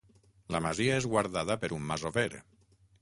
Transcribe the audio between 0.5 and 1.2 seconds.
La masia és